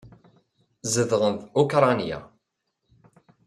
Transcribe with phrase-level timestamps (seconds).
[0.93, 2.19] Zedɣen deg Ukṛanya.